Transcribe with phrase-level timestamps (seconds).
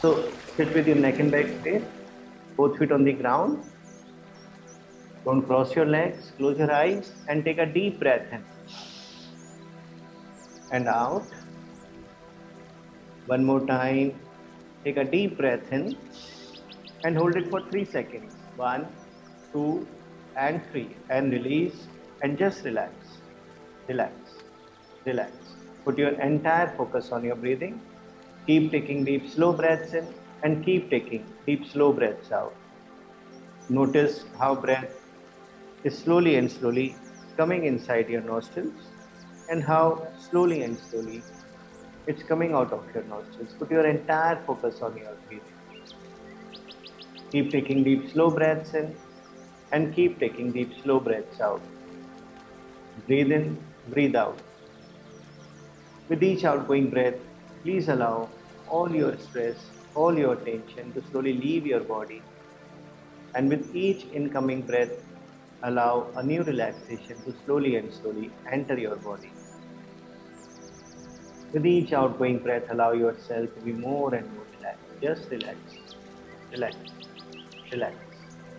[0.00, 1.82] So sit with your neck and back straight,
[2.56, 3.64] both feet on the ground.
[5.24, 8.44] Don't cross your legs, close your eyes and take a deep breath in
[10.70, 11.24] and out.
[13.26, 14.14] One more time.
[14.84, 15.96] Take a deep breath in
[17.04, 18.34] and hold it for three seconds.
[18.56, 18.86] One,
[19.52, 19.86] two,
[20.36, 20.94] and three.
[21.10, 21.88] And release
[22.22, 22.92] and just relax.
[23.88, 24.14] Relax.
[25.04, 25.32] Relax.
[25.84, 27.80] Put your entire focus on your breathing.
[28.48, 30.06] Keep taking deep, slow breaths in
[30.42, 32.54] and keep taking deep, slow breaths out.
[33.68, 34.94] Notice how breath
[35.84, 36.96] is slowly and slowly
[37.36, 38.86] coming inside your nostrils
[39.50, 41.22] and how slowly and slowly
[42.06, 43.54] it's coming out of your nostrils.
[43.58, 45.52] Put your entire focus on your breathing.
[47.30, 48.96] Keep taking deep, slow breaths in
[49.72, 51.60] and keep taking deep, slow breaths out.
[53.06, 54.38] Breathe in, breathe out.
[56.08, 57.16] With each outgoing breath,
[57.62, 58.30] please allow
[58.70, 59.56] all your stress,
[59.94, 62.22] all your tension to slowly leave your body.
[63.34, 64.92] And with each incoming breath,
[65.62, 69.32] allow a new relaxation to slowly and slowly enter your body.
[71.52, 74.84] With each outgoing breath, allow yourself to be more and more relaxed.
[75.00, 75.58] Just relax,
[76.52, 76.76] relax,
[77.72, 77.96] relax.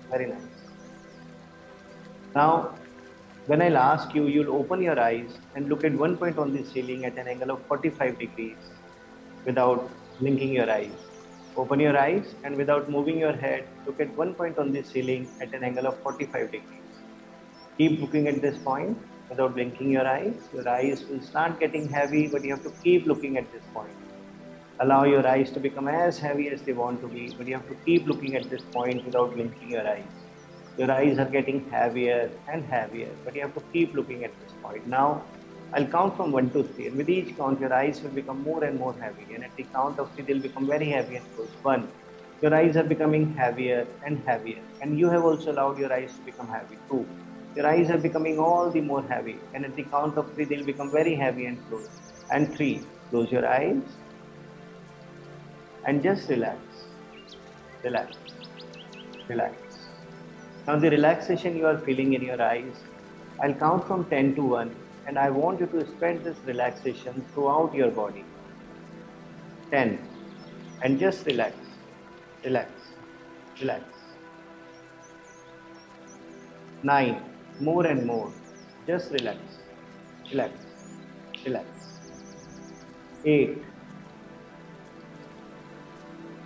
[0.09, 0.41] Very nice.
[2.35, 2.75] Now,
[3.45, 6.63] when I'll ask you, you'll open your eyes and look at one point on the
[6.63, 8.57] ceiling at an angle of 45 degrees
[9.50, 11.05] without blinking your eyes.
[11.61, 15.28] Open your eyes and without moving your head, look at one point on the ceiling
[15.42, 16.92] at an angle of 45 degrees.
[17.77, 18.97] Keep looking at this point
[19.30, 20.36] without blinking your eyes.
[20.53, 23.97] Your eyes will start getting heavy, but you have to keep looking at this point.
[24.81, 27.67] Allow your eyes to become as heavy as they want to be, but you have
[27.70, 30.16] to keep looking at this point without blinking your eyes.
[30.77, 34.53] Your eyes are getting heavier and heavier, but you have to keep looking at this
[34.64, 34.88] point.
[34.88, 35.23] Now,
[35.73, 38.63] I'll count from 1 to 3, and with each count, your eyes will become more
[38.63, 39.33] and more heavy.
[39.33, 41.49] And at the count of 3, they'll become very heavy and close.
[41.61, 41.87] 1.
[42.41, 46.21] Your eyes are becoming heavier and heavier, and you have also allowed your eyes to
[46.21, 46.77] become heavy.
[46.89, 47.05] 2
[47.55, 50.65] your eyes are becoming all the more heavy and at the count of three they'll
[50.65, 51.89] become very heavy and close
[52.31, 52.75] and three
[53.09, 53.81] close your eyes
[55.85, 56.59] and just relax
[57.83, 58.17] relax
[59.27, 59.55] relax
[60.67, 62.85] now the relaxation you are feeling in your eyes
[63.41, 64.75] i'll count from 10 to 1
[65.09, 68.25] and i want you to spend this relaxation throughout your body
[69.71, 69.97] 10
[70.83, 71.55] and just relax
[72.45, 72.93] relax
[73.64, 74.05] relax
[76.83, 78.31] 9 more and more.
[78.87, 79.39] Just relax,
[80.31, 80.53] relax,
[81.45, 81.67] relax.
[83.26, 83.61] Eight.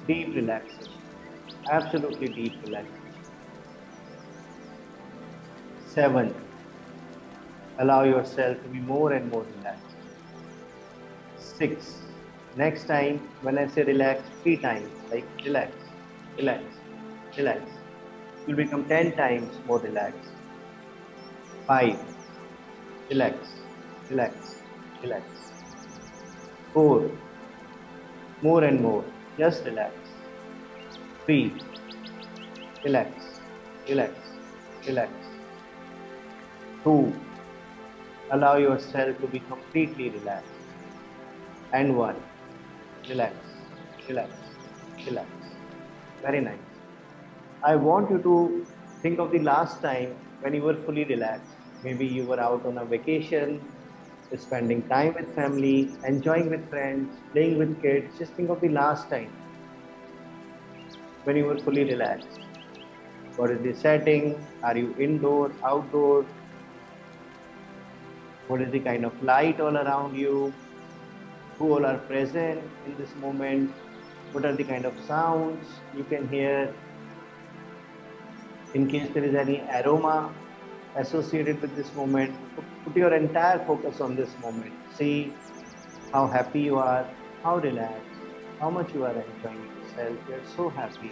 [0.08, 0.92] Deep relaxation,
[1.70, 3.14] absolutely deep relaxation.
[5.88, 6.43] Seven.
[7.80, 9.96] Allow yourself to be more and more relaxed.
[11.38, 11.96] Six.
[12.56, 15.72] Next time, when I say relax, three times, like relax,
[16.38, 16.64] relax,
[17.36, 17.62] relax,
[18.46, 20.30] you'll become 10 times more relaxed.
[21.66, 21.98] Five.
[23.10, 23.38] Relax,
[24.10, 24.56] relax,
[25.02, 25.26] relax.
[26.74, 27.10] Four.
[28.44, 29.04] More and more.
[29.38, 29.96] Just relax.
[31.26, 31.54] Three.
[32.84, 33.40] Relax,
[33.88, 34.14] relax,
[34.86, 35.12] relax.
[36.84, 37.14] Two.
[38.34, 40.50] Allow yourself to be completely relaxed.
[41.72, 42.16] And one.
[43.08, 43.36] Relax,
[44.10, 44.32] relax,
[45.06, 45.30] relax.
[46.24, 46.58] Very nice.
[47.64, 48.66] I want you to
[49.04, 51.54] think of the last time when you were fully relaxed.
[51.84, 53.62] Maybe you were out on a vacation,
[54.36, 58.18] spending time with family, enjoying with friends, playing with kids.
[58.18, 59.32] Just think of the last time
[61.24, 62.40] when you were fully relaxed.
[63.36, 64.44] What is the setting?
[64.64, 66.26] Are you indoor, outdoor?
[68.48, 70.54] What is the kind of light all around you?
[71.58, 73.72] Who all are present in this moment?
[74.32, 75.66] What are the kind of sounds
[75.96, 76.74] you can hear?
[78.74, 80.34] In case there is any aroma
[80.96, 82.36] associated with this moment,
[82.84, 84.74] put your entire focus on this moment.
[84.96, 85.34] See
[86.12, 87.08] how happy you are,
[87.44, 88.02] how relaxed,
[88.60, 90.18] how much you are enjoying yourself.
[90.28, 91.12] You're so happy,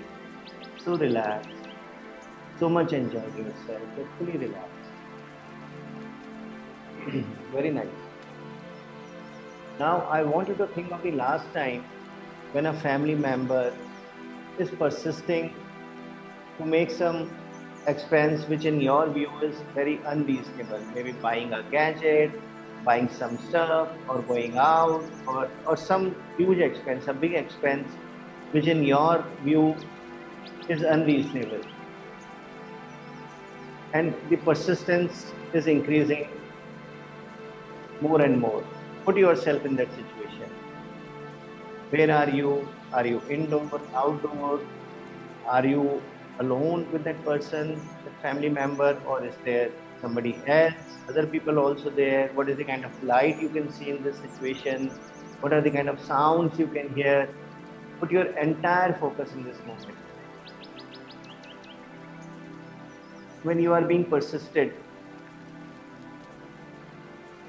[0.83, 1.49] so relaxed,
[2.59, 3.81] so much enjoying yourself.
[3.97, 4.70] You're fully relaxed.
[7.51, 7.87] Very nice.
[9.79, 11.83] Now, I want you to think of the last time
[12.51, 13.73] when a family member
[14.59, 15.53] is persisting
[16.57, 17.31] to make some
[17.87, 20.79] expense which in your view is very unreasonable.
[20.93, 22.31] Maybe buying a gadget
[22.83, 27.87] buying some stuff or going out or, or some huge expense a big expense
[28.51, 29.75] which in your view
[30.67, 31.61] is unreasonable.
[33.93, 36.27] And the persistence is increasing
[38.01, 38.63] more and more
[39.05, 40.49] put yourself in that situation
[41.91, 42.51] where are you
[42.93, 44.59] Are you indoor, outdoor?
[45.45, 46.01] Are you
[46.39, 49.71] alone with that person, the family member, or is there
[50.01, 50.73] somebody else?
[51.07, 52.29] Other people also there?
[52.33, 54.89] What is the kind of light you can see in this situation?
[55.39, 57.29] What are the kind of sounds you can hear?
[58.01, 59.97] Put your entire focus in this moment.
[63.43, 64.73] When you are being persisted,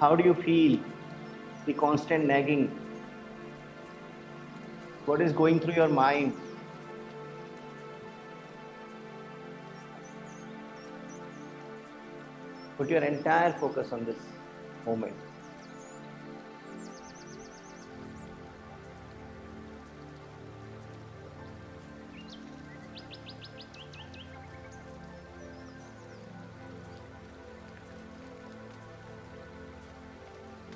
[0.02, 0.81] how do you feel
[1.64, 2.62] the constant nagging?
[5.06, 6.32] What is going through your mind?
[12.78, 14.16] Put your entire focus on this
[14.84, 15.31] moment.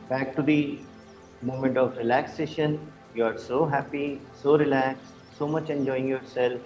[0.08, 0.80] Back to the
[1.42, 2.92] moment of relaxation.
[3.14, 6.60] You are so happy, so relaxed, so much enjoying yourself.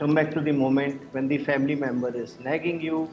[0.00, 3.08] Come back to the moment when the family member is nagging you,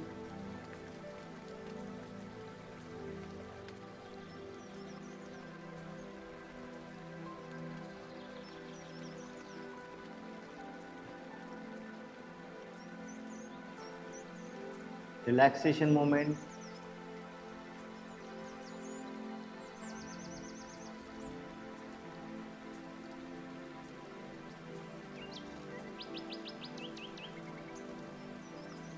[15.27, 16.37] relaxation moment.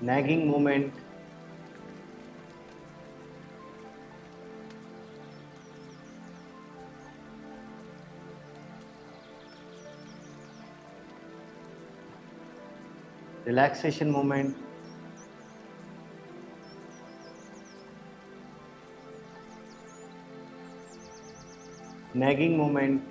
[0.00, 0.94] Nagging moment.
[13.44, 14.69] Relaxation moment.
[22.20, 23.02] Nagging movement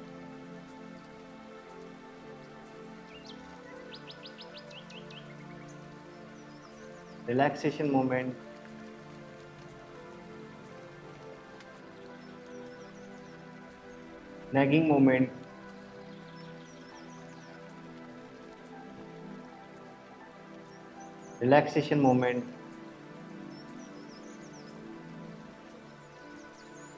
[7.29, 8.35] relaxation movement
[14.53, 15.31] nagging movement
[21.41, 22.44] relaxation movement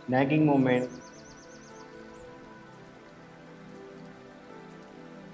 [0.10, 1.01] nagging movement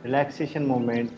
[0.03, 1.11] relaxation moment,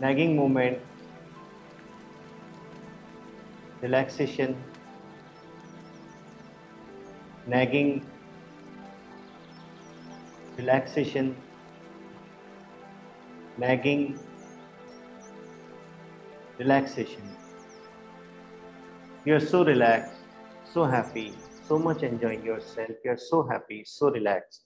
[0.00, 0.78] nagging moment,
[3.82, 4.56] relaxation,
[7.46, 8.04] nagging,
[10.56, 11.36] relaxation,
[13.58, 14.18] nagging,
[16.58, 17.22] relaxation.
[19.24, 20.20] You're so relaxed,
[20.72, 21.34] so happy,
[21.66, 22.90] so much enjoying yourself.
[23.04, 24.62] You're so happy, so relaxed.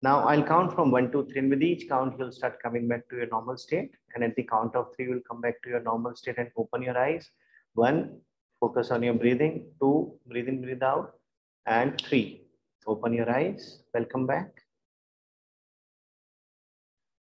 [0.00, 3.08] Now I'll count from one to three and with each count, you'll start coming back
[3.08, 3.90] to your normal state.
[4.14, 6.82] And at the count of three, you'll come back to your normal state and open
[6.82, 7.28] your eyes.
[7.74, 8.20] One,
[8.60, 9.66] focus on your breathing.
[9.80, 11.14] Two, breathe in, breathe out.
[11.66, 12.42] And three,
[12.86, 13.80] open your eyes.
[13.92, 14.62] Welcome back.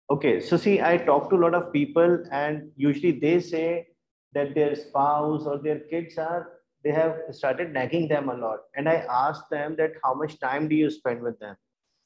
[0.08, 3.88] Okay, so see, I talk to a lot of people and usually they say
[4.34, 6.52] that their spouse or their kids are,
[6.84, 8.60] they have started nagging them a lot.
[8.76, 11.56] And I ask them that how much time do you spend with them?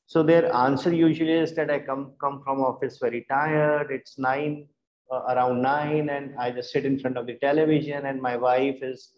[0.06, 3.90] So their answer usually is that I come come from office very tired.
[3.90, 4.68] It's nine,
[5.10, 8.82] uh, around nine, and I just sit in front of the television, and my wife
[8.82, 9.10] is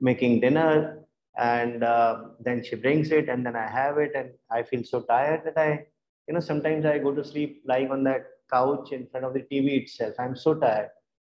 [0.00, 0.98] making dinner,
[1.38, 5.00] and uh, then she brings it, and then I have it, and I feel so
[5.02, 5.86] tired that I,
[6.28, 9.40] you know, sometimes I go to sleep lying on that couch in front of the
[9.40, 10.14] TV itself.
[10.18, 10.90] I'm so tired.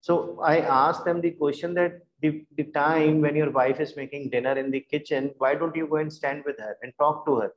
[0.01, 4.29] So I asked them the question that the, the time when your wife is making
[4.29, 7.35] dinner in the kitchen, why don't you go and stand with her and talk to
[7.37, 7.53] her?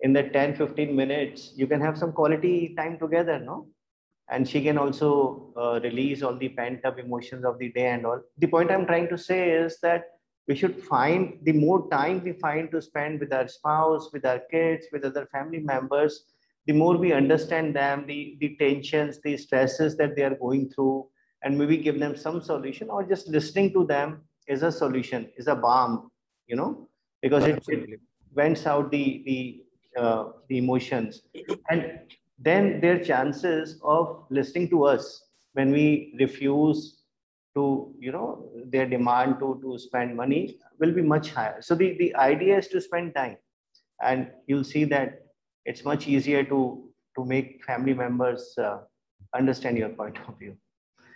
[0.00, 3.66] In the 10 15 minutes you can have some quality time together no?
[4.30, 8.04] And she can also uh, release all the pent up emotions of the day and
[8.04, 8.20] all.
[8.36, 10.04] The point i'm trying to say is that
[10.46, 14.40] we should find the more time we find to spend with our spouse with our
[14.50, 16.24] kids with other family members
[16.66, 21.06] the more we understand them the the tensions the stresses that they are going through
[21.42, 25.48] and maybe give them some solution or just listening to them is a solution is
[25.48, 26.10] a balm
[26.48, 26.88] you know?
[27.22, 28.00] Because it, it
[28.34, 29.62] vents out the the
[29.98, 31.22] uh, the emotions
[31.70, 32.00] and
[32.38, 35.24] then their chances of listening to us
[35.54, 37.02] when we refuse
[37.54, 41.88] to you know their demand to to spend money will be much higher so the
[42.02, 43.36] the idea is to spend time
[44.02, 45.22] and you'll see that
[45.64, 46.60] it's much easier to
[47.16, 48.78] to make family members uh,
[49.34, 50.56] understand your point of view.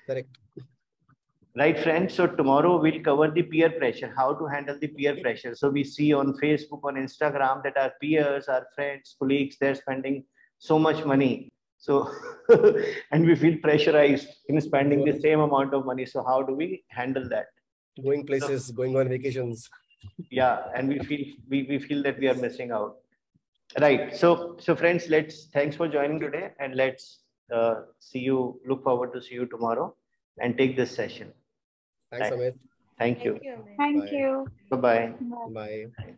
[0.07, 0.42] Correct.
[1.55, 2.15] Right, friends.
[2.15, 5.55] So tomorrow we'll cover the peer pressure, how to handle the peer pressure.
[5.55, 10.25] So we see on Facebook, on Instagram that our peers, our friends, colleagues, they're spending
[10.59, 11.53] so much money.
[11.77, 12.11] So,
[13.11, 16.07] and we feel pressurized in spending the same amount of money.
[16.07, 17.47] So how do we handle that?
[18.03, 19.69] Going places, so, going on vacations.
[20.31, 22.97] Yeah, and we feel we, we feel that we are missing out.
[23.79, 24.17] Right.
[24.17, 27.21] So so friends, let's thanks for joining today, and let's
[27.53, 28.61] uh, see you.
[28.67, 29.95] Look forward to see you tomorrow,
[30.39, 31.33] and take this session.
[32.13, 32.55] Thanks, Amit.
[32.99, 33.41] Thank you.
[33.79, 34.47] Thank you.
[34.71, 35.15] Bye-bye.
[35.49, 36.15] Bye.